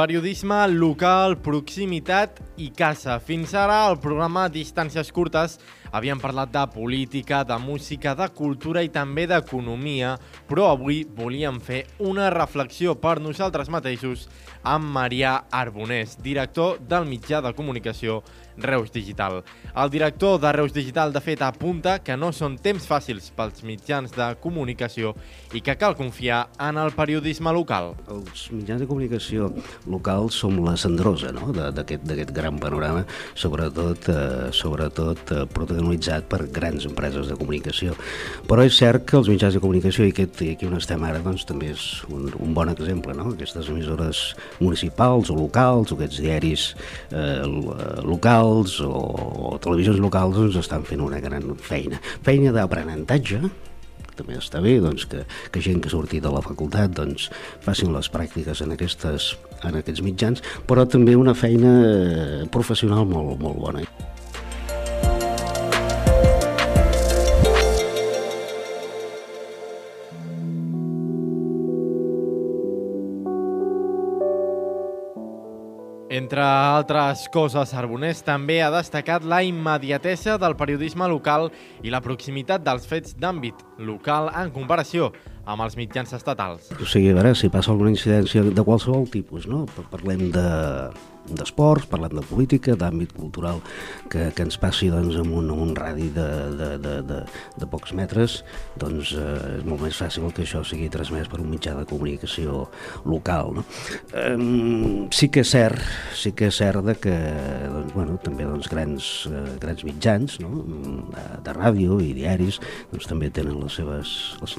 [0.00, 3.16] Periodisme local, proximitat i casa.
[3.24, 5.56] Fins ara, el programa Distàncies Curtes
[5.90, 10.14] havíem parlat de política, de música, de cultura i també d'economia,
[10.48, 14.28] però avui volíem fer una reflexió per nosaltres mateixos
[14.62, 18.20] amb Marià Arbonés, director del mitjà de comunicació
[18.60, 19.40] Reus Digital.
[19.74, 24.12] El director de Reus Digital, de fet, apunta que no són temps fàcils pels mitjans
[24.12, 25.14] de comunicació
[25.56, 27.94] i que cal confiar en el periodisme local.
[28.12, 29.50] Els mitjans de comunicació
[29.88, 31.50] locals som la cendrosa no?
[31.56, 37.94] d'aquest gran panorama, sobretot, eh, sobretot eh, protagonitzat per grans empreses de comunicació.
[38.48, 41.46] Però és cert que els mitjans de comunicació, i aquest, aquí on estem ara, doncs,
[41.46, 43.30] també és un, un bon exemple, no?
[43.34, 46.68] aquestes emissores municipals o locals, o aquests diaris
[47.12, 47.42] eh,
[48.04, 52.00] locals o, o televisions locals doncs, estan fent una gran feina.
[52.26, 53.44] Feina d'aprenentatge,
[54.20, 57.30] també està bé doncs, que, que gent que surti de la facultat doncs,
[57.64, 59.32] facin les pràctiques en, aquestes,
[59.64, 63.84] en aquests mitjans, però també una feina eh, professional molt, molt bona.
[76.30, 81.48] Entre altres coses, Arbonés també ha destacat la immediatesa del periodisme local
[81.82, 85.08] i la proximitat dels fets d'àmbit local en comparació
[85.42, 86.68] amb els mitjans estatals.
[86.78, 89.64] O sigui, a veure, si passa alguna incidència de qualsevol tipus, no?
[89.90, 90.46] Parlem de
[91.28, 93.60] d'esports, parlem de política, d'àmbit cultural,
[94.10, 96.26] que, que ens passi doncs, amb, un, un radi de,
[96.58, 97.20] de, de, de,
[97.60, 98.40] de pocs metres,
[98.80, 102.64] doncs eh, és molt més fàcil que això sigui transmès per un mitjà de comunicació
[103.08, 103.54] local.
[103.60, 103.66] No?
[104.14, 104.34] Eh,
[105.16, 105.84] sí que és cert,
[106.16, 107.14] sí que és cert de que
[107.70, 110.64] doncs, bueno, també doncs, grans, eh, grans mitjans no?
[111.14, 112.60] de, de ràdio i diaris
[112.90, 114.58] doncs, també tenen les seves, les,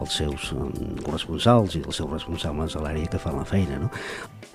[0.00, 0.50] els seus
[1.04, 3.80] corresponsals i els seus responsables a l'àrea que fan la feina.
[3.82, 3.92] No?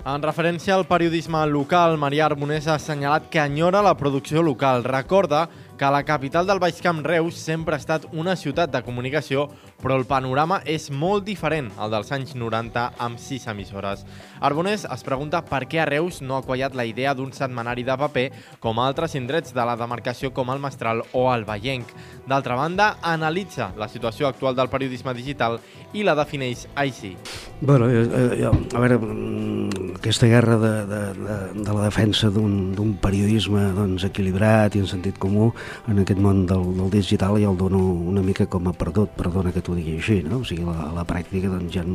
[0.02, 4.82] En referència al periodisme local, Maria Arbonés ha assenyalat que enyora la producció local.
[4.82, 5.44] Recorda
[5.82, 9.48] que la capital del Baix Camp, Reus, sempre ha estat una ciutat de comunicació,
[9.82, 14.04] però el panorama és molt diferent al dels anys 90 amb sis emissores.
[14.38, 17.96] Arbonés es pregunta per què a Reus no ha quallat la idea d'un setmanari de
[17.98, 18.28] paper
[18.62, 21.90] com altres indrets de la demarcació com el Mestral o el Vallenc.
[22.30, 25.58] D'altra banda, analitza la situació actual del periodisme digital
[25.98, 27.16] i la defineix així.
[27.58, 32.96] Bueno, eh, eh, a veure, mm, aquesta guerra de, de, de, de la defensa d'un
[33.02, 35.50] periodisme doncs, equilibrat i en sentit comú
[35.88, 37.80] en aquest món del, del digital ja el dono
[38.12, 40.40] una mica com a perdut, perdona que t'ho digui així, no?
[40.42, 41.86] O sigui, la, la pràctica doncs, hi ha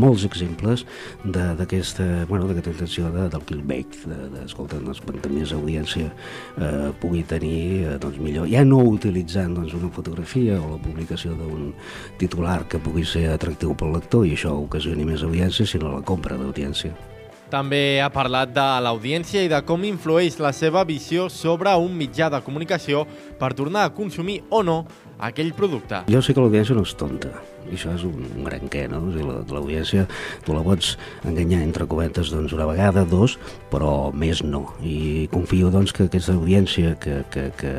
[0.00, 0.84] molts exemples
[1.24, 3.98] d'aquesta bueno, intenció de, del clickbait,
[4.34, 8.48] d'escolta, de, doncs, quanta més audiència eh, pugui tenir, eh, doncs millor.
[8.50, 11.72] Ja no utilitzant doncs, una fotografia o la publicació d'un
[12.20, 16.38] titular que pugui ser atractiu pel lector i això ocasioni més audiència, sinó la compra
[16.40, 17.13] d'audiència.
[17.52, 22.30] També ha parlat de l'audiència i de com influeix la seva visió sobre un mitjà
[22.32, 23.04] de comunicació
[23.38, 24.84] per tornar a consumir o no
[25.18, 26.04] aquell producte.
[26.10, 27.30] Jo sé que l'audiència no és tonta,
[27.70, 29.00] i això és un, un gran què, no?
[29.08, 30.06] O sigui, l'audiència
[30.44, 30.94] tu la pots
[31.26, 33.38] enganyar entre cometes doncs, una vegada, dos,
[33.72, 34.66] però més no.
[34.84, 37.74] I confio doncs, que aquesta audiència que, que, que,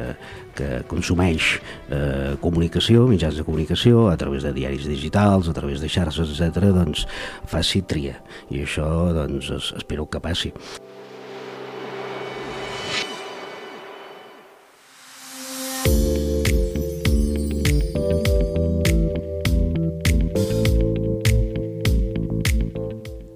[0.55, 1.55] que consumeix
[1.89, 6.71] eh, comunicació, mitjans de comunicació, a través de diaris digitals, a través de xarxes, etc.,
[6.75, 7.05] doncs
[7.51, 8.19] faci tria.
[8.49, 10.53] I això doncs, espero que passi.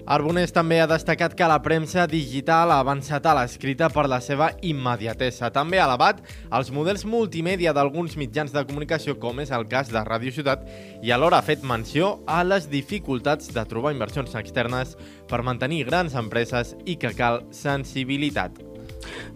[0.09, 4.47] Arbonés també ha destacat que la premsa digital ha avançat a l'escrita per la seva
[4.65, 5.51] immediatesa.
[5.53, 6.23] També ha elevat
[6.57, 10.65] els models multimèdia d'alguns mitjans de comunicació, com és el cas de Ràdio Ciutat,
[11.05, 14.97] i alhora ha fet menció a les dificultats de trobar inversions externes
[15.29, 18.57] per mantenir grans empreses i que cal sensibilitat.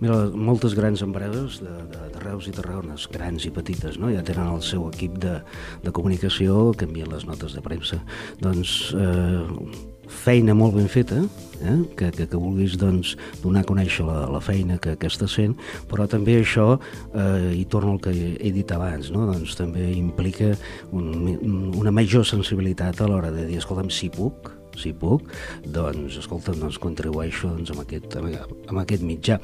[0.01, 4.09] Mira, moltes grans empreses de, de, de Reus i Tarragones, grans i petites, no?
[4.09, 5.38] ja tenen el seu equip de,
[5.86, 8.01] de comunicació que envien les notes de premsa.
[8.42, 11.21] Doncs eh, feina molt ben feta,
[11.63, 11.77] eh?
[11.98, 15.56] que, que, que vulguis doncs, donar a conèixer la, la feina que, que estàs fent,
[15.92, 16.74] però també això,
[17.12, 19.27] eh, i torno al que he dit abans, no?
[19.31, 20.54] doncs també implica
[20.92, 25.30] un, una major sensibilitat a l'hora de dir, escolta'm, si puc, si puc,
[25.66, 29.40] doncs, escolta, doncs contribueixo doncs, amb, aquest, amb aquest mitjà.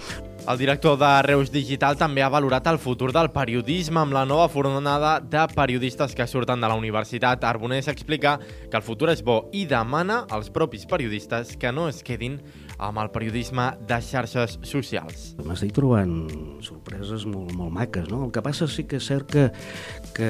[0.50, 4.48] El director de Reus Digital també ha valorat el futur del periodisme amb la nova
[4.50, 7.44] fornada de periodistes que surten de la universitat.
[7.44, 12.02] Arbonés explica que el futur és bo i demana als propis periodistes que no es
[12.04, 12.40] quedin
[12.80, 15.34] amb el periodisme de xarxes socials.
[15.44, 16.14] M'estic trobant
[16.64, 18.24] sorpreses molt, molt maques, no?
[18.28, 19.46] El que passa sí que és cert que,
[20.16, 20.30] que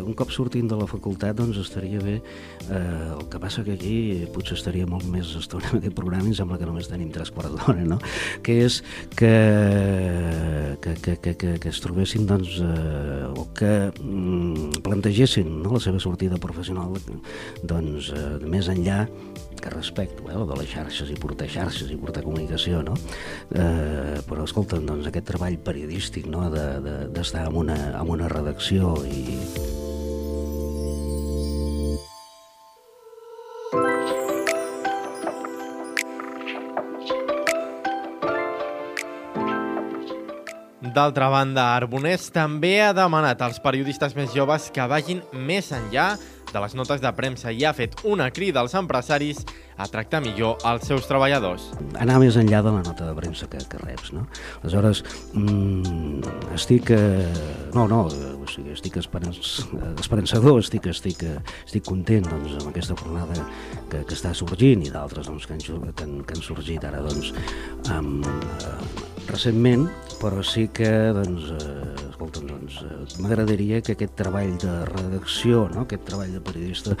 [0.00, 2.20] un cop sortint de la facultat doncs estaria bé,
[2.68, 2.80] eh,
[3.16, 3.96] el que passa que aquí
[4.34, 7.34] potser estaria molt més estona en aquest programa i em sembla que només tenim tres
[7.34, 7.98] quarts d'hora, no?
[8.46, 8.80] Que és
[9.18, 9.34] que,
[10.80, 15.74] que, que, que, que, que es trobessin doncs, eh, o que mm, plantegessin no?
[15.76, 16.96] la seva sortida professional
[17.62, 19.04] doncs, eh, més enllà
[19.60, 22.96] que respecto eh, de les xarxes i portar xarxes i portar comunicació, no?
[23.52, 28.32] Eh, però escolta'm, doncs aquest treball periodístic, no?, d'estar de, de, en, una, en una
[28.32, 29.69] redacció i...
[40.90, 46.14] D'altra banda, Arbonés també ha demanat als periodistes més joves que vagin més enllà
[46.50, 49.44] de les notes de premsa i ha fet una crida als empresaris
[49.78, 51.68] a tractar millor els seus treballadors.
[52.00, 54.26] Anar més enllà de la nota de premsa que, que reps, no?
[54.64, 56.24] Aleshores, mmm,
[56.56, 56.90] estic...
[56.96, 58.02] Eh, no, no,
[58.50, 59.52] sigui, estic esperanç,
[60.00, 61.24] esperançador, estic, estic,
[61.64, 63.46] estic content doncs, amb aquesta jornada
[63.90, 67.32] que, que està sorgint i d'altres doncs, que, han, que, que han sorgit ara doncs,
[67.94, 69.86] amb, eh, recentment,
[70.20, 75.86] però sí que doncs, eh, escolta'm, doncs, eh, m'agradaria que aquest treball de redacció, no?
[75.86, 76.96] aquest treball de periodista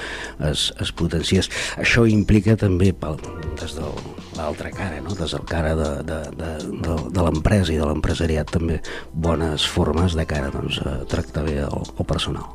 [0.48, 1.50] es, es potenciés.
[1.80, 3.18] Això implica també pel,
[3.60, 3.90] des de
[4.38, 5.14] l'altra cara, no?
[5.18, 6.50] des del cara de, de, de,
[6.86, 8.80] de, de l'empresa i de l'empresariat també
[9.12, 12.50] bones formes de cara doncs, a tractar bé el, el personal.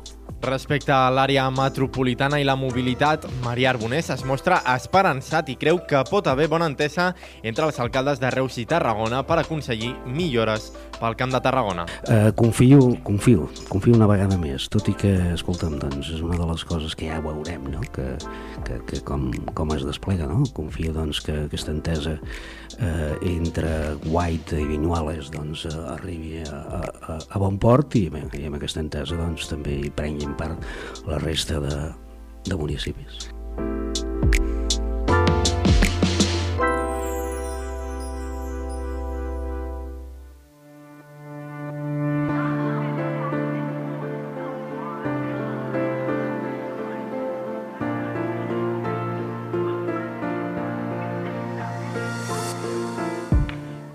[0.46, 6.02] Respecte a l'àrea metropolitana i la mobilitat, Maria Arbonés es mostra esperançat i creu que
[6.10, 7.08] pot haver bona entesa
[7.42, 10.68] entre els alcaldes de Reus i Tarragona per aconseguir millores
[11.00, 11.86] pel Camp de Tarragona.
[12.06, 16.48] Uh, confio, confio, confio una vegada més, tot i que, escolta'm, doncs és una de
[16.48, 17.84] les coses que ja veurem, no?
[17.94, 18.08] que,
[18.66, 20.44] que, que com, com es desplega, no?
[20.56, 23.70] Confio doncs, que aquesta entesa eh, entre
[24.06, 25.66] White i Vinyuales doncs,
[25.96, 30.36] arribi a, a, a bon port i, i amb aquesta entesa doncs, també hi prenguin
[30.38, 31.80] part la resta de,
[32.46, 33.35] de municipis.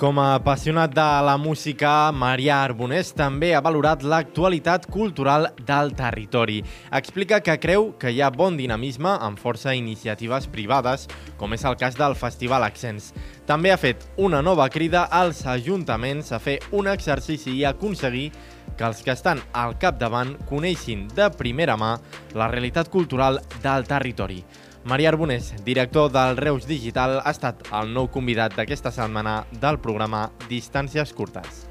[0.02, 6.56] Com a apassionat de la música, Maria Arbonés també ha valorat l'actualitat cultural del territori.
[6.90, 11.06] Explica que creu que hi ha bon dinamisme amb força iniciatives privades,
[11.38, 13.12] com és el cas del Festival Accents.
[13.46, 18.32] També ha fet una nova crida als ajuntaments a fer un exercici i aconseguir
[18.74, 21.94] que els que estan al capdavant coneixin de primera mà
[22.34, 24.42] la realitat cultural del territori.
[24.84, 30.30] Maria Arbonés, director del Reus Digital, ha estat el nou convidat d'aquesta setmana del programa
[30.50, 31.71] Distàncies Curtes.